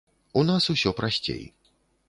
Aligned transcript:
У 0.39 0.43
нас 0.49 0.69
усё 0.73 0.95
прасцей. 1.01 1.43